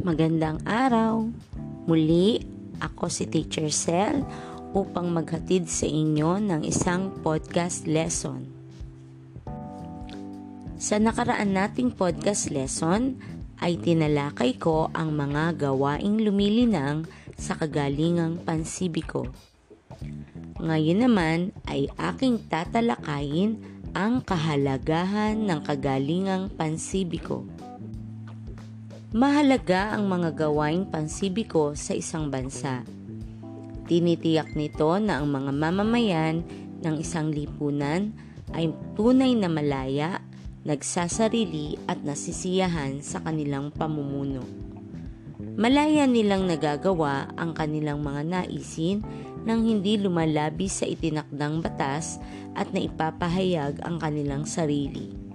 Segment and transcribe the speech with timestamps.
[0.00, 1.28] Magandang araw!
[1.84, 2.40] Muli,
[2.80, 4.24] ako si Teacher Cell
[4.72, 8.48] upang maghatid sa inyo ng isang podcast lesson.
[10.80, 13.20] Sa nakaraan nating podcast lesson
[13.60, 17.04] ay tinalakay ko ang mga gawaing lumilinang
[17.36, 19.28] sa kagalingang pansibiko.
[20.64, 23.60] Ngayon naman ay aking tatalakayin
[23.92, 27.44] ang kahalagahan ng kagalingang pansibiko.
[29.10, 32.86] Mahalaga ang mga gawaing pansibiko sa isang bansa.
[33.90, 36.46] Tinitiyak nito na ang mga mamamayan
[36.78, 38.14] ng isang lipunan
[38.54, 40.22] ay tunay na malaya,
[40.62, 44.46] nagsasarili at nasisiyahan sa kanilang pamumuno.
[45.58, 49.02] Malaya nilang nagagawa ang kanilang mga naisin
[49.42, 52.22] nang hindi lumalabi sa itinakdang batas
[52.54, 55.29] at naipapahayag ang kanilang sarili.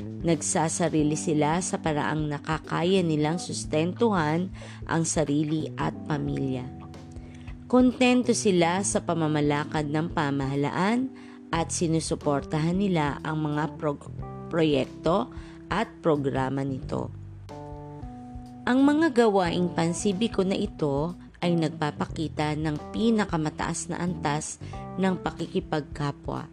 [0.00, 4.50] Nagsasarili sila sa paraang nakakaya nilang sustentuhan
[4.90, 6.66] ang sarili at pamilya.
[7.70, 11.08] Kontento sila sa pamamalakad ng pamahalaan
[11.54, 14.10] at sinusuportahan nila ang mga prog-
[14.50, 15.30] proyekto
[15.70, 17.10] at programa nito.
[18.64, 21.14] Ang mga gawaing pansibiko na ito
[21.44, 24.56] ay nagpapakita ng pinakamataas na antas
[24.96, 26.48] ng pakikipagkapwa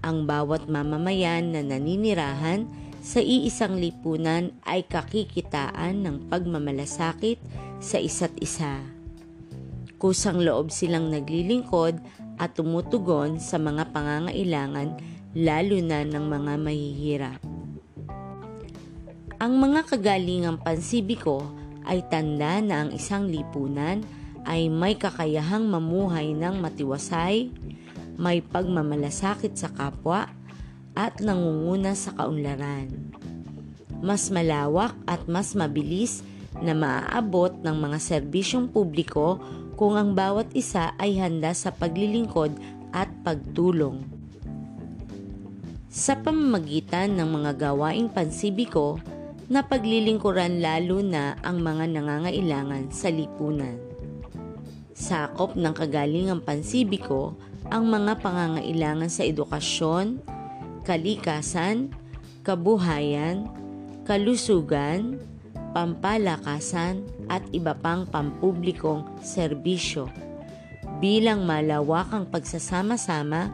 [0.00, 2.64] ang bawat mamamayan na naninirahan
[3.00, 7.40] sa iisang lipunan ay kakikitaan ng pagmamalasakit
[7.80, 8.80] sa isa't isa.
[10.00, 12.00] Kusang loob silang naglilingkod
[12.40, 14.96] at tumutugon sa mga pangangailangan
[15.36, 17.40] lalo na ng mga mahihirap.
[19.40, 21.44] Ang mga kagalingang pansibiko
[21.88, 24.04] ay tanda na ang isang lipunan
[24.44, 27.52] ay may kakayahang mamuhay ng matiwasay,
[28.20, 30.28] may pagmamalasakit sa kapwa
[30.92, 32.92] at nangunguna sa kaunlaran.
[34.04, 36.20] Mas malawak at mas mabilis
[36.60, 39.40] na maaabot ng mga serbisyong publiko
[39.80, 42.52] kung ang bawat isa ay handa sa paglilingkod
[42.92, 44.04] at pagtulong.
[45.88, 49.00] Sa pamamagitan ng mga gawaing pansibiko
[49.50, 53.74] na paglilingkuran lalo na ang mga nangangailangan sa lipunan.
[54.94, 57.34] Sakop ng kagalingang pansibiko
[57.68, 60.24] ang mga pangangailangan sa edukasyon,
[60.88, 61.92] kalikasan,
[62.40, 63.44] kabuhayan,
[64.08, 65.20] kalusugan,
[65.76, 70.08] pampalakasan at iba pang pampublikong serbisyo
[71.00, 73.48] bilang malawakang pagsasama-sama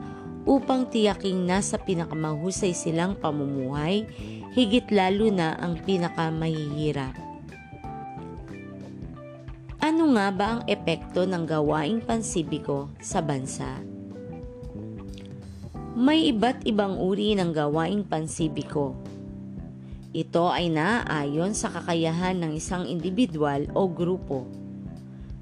[0.46, 4.06] upang tiyaking nasa pinakamahusay silang pamumuhay,
[4.54, 7.14] higit lalo na ang pinakamahihirap.
[9.82, 13.95] Ano nga ba ang epekto ng gawaing pansibiko sa bansa?
[15.96, 18.92] May iba't ibang uri ng gawaing pansibiko.
[20.12, 24.44] Ito ay naaayon sa kakayahan ng isang individual o grupo.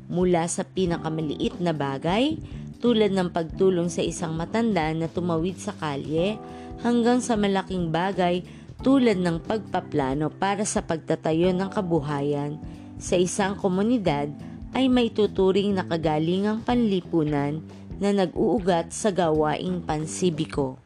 [0.06, 2.38] Mula sa pinakamaliit na bagay,
[2.78, 6.38] tulad ng pagtulong sa isang matanda na tumawid sa kalye,
[6.86, 8.46] hanggang sa malaking bagay
[8.78, 12.62] tulad ng pagpaplano para sa pagtatayo ng kabuhayan
[12.94, 14.30] sa isang komunidad
[14.70, 17.58] ay may tuturing na kagalingang panlipunan
[17.98, 20.78] na nag-uugat sa gawaing pansibiko.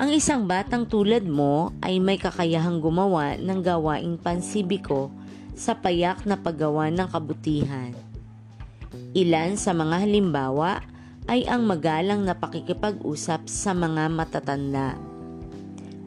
[0.00, 5.12] Ang isang batang tulad mo ay may kakayahang gumawa ng gawaing pansibiko
[5.52, 7.92] sa payak na paggawa ng kabutihan.
[9.12, 10.80] Ilan sa mga halimbawa
[11.28, 14.96] ay ang magalang na pakikipag-usap sa mga matatanda,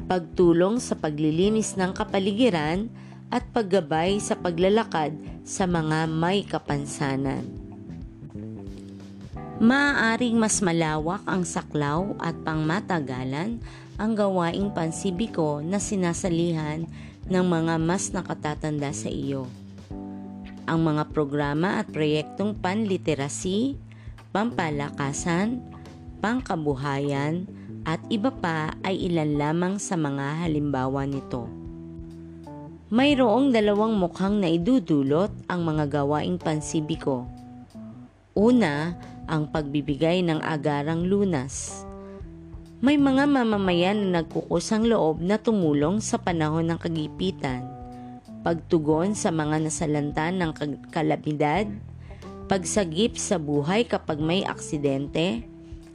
[0.09, 2.89] pagtulong sa paglilinis ng kapaligiran
[3.29, 5.15] at paggabay sa paglalakad
[5.45, 7.62] sa mga may kapansanan.
[9.63, 13.63] Maaaring mas malawak ang saklaw at pangmatagalan
[13.95, 16.83] ang gawaing pansibiko na sinasalihan
[17.31, 19.47] ng mga mas nakatatanda sa iyo.
[20.67, 23.79] Ang mga programa at proyektong panliterasi,
[24.35, 25.63] pampalakasan,
[26.19, 27.47] pangkabuhayan,
[27.87, 31.47] at iba pa ay ilan lamang sa mga halimbawa nito.
[32.91, 37.23] Mayroong dalawang mukhang na idudulot ang mga gawaing pansibiko.
[38.35, 41.85] Una, ang pagbibigay ng agarang lunas.
[42.83, 47.63] May mga mamamayan na nagkukusang loob na tumulong sa panahon ng kagipitan,
[48.43, 50.51] pagtugon sa mga nasalanta ng
[50.91, 51.71] kalamidad,
[52.51, 55.47] pagsagip sa buhay kapag may aksidente,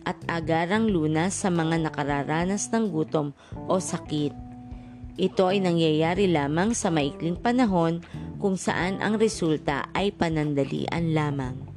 [0.08, 3.36] at agarang lunas sa mga nakararanas ng gutom
[3.68, 4.32] o sakit.
[5.20, 8.00] Ito ay nangyayari lamang sa maikling panahon
[8.40, 11.67] kung saan ang resulta ay panandalian lamang.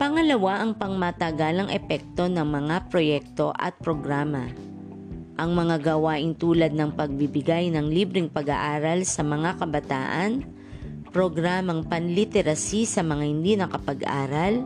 [0.00, 4.48] Pangalawa ang pangmatagalang epekto ng mga proyekto at programa.
[5.36, 10.44] ang mga gawain tulad ng pagbibigay ng libreng pag-aaral sa mga kabataan,
[11.12, 14.64] programang panliteracy sa mga hindi nakapag-aral,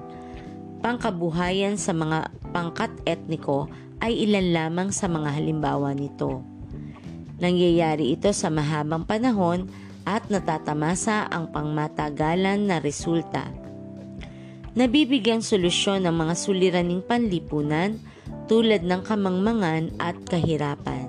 [0.82, 3.66] pangkabuhayan sa mga pangkat etniko
[4.02, 6.42] ay ilan lamang sa mga halimbawa nito.
[7.38, 9.66] Nangyayari ito sa mahabang panahon
[10.06, 13.63] at natatamasa ang pangmatagalan na resulta.
[14.74, 17.94] Nabibigyan solusyon ng mga suliraning panlipunan
[18.50, 21.06] tulad ng kamangmangan at kahirapan.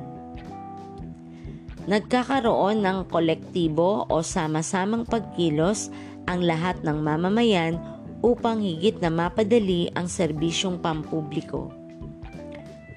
[1.90, 5.90] Nagkakaroon ng kolektibo o sama-samang pagkilos
[6.30, 7.82] ang lahat ng mamamayan
[8.22, 11.74] upang higit na mapadali ang serbisyong pampubliko.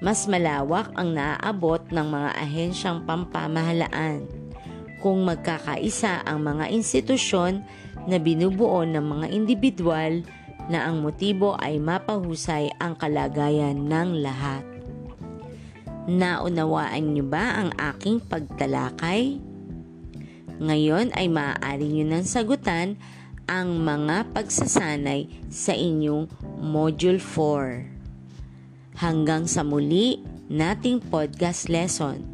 [0.05, 4.21] Mas malawak ang naaabot ng mga ahensyang pampamahalaan
[5.01, 7.65] kung magkakaisa ang mga institusyon
[8.05, 10.21] na binubuo ng mga individual
[10.69, 14.61] na ang motibo ay mapahusay ang kalagayan ng lahat.
[16.05, 19.41] Naunawaan niyo ba ang aking pagtalakay?
[20.61, 22.97] Ngayon ay maaari niyo nang sagutan
[23.49, 26.29] ang mga pagsasanay sa inyong
[26.61, 29.01] Module 4.
[29.01, 32.25] Hanggang sa muli nating podcast lesson.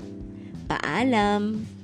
[0.68, 1.75] Paalam!